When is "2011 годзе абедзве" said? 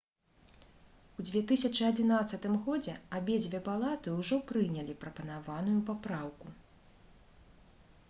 1.29-3.61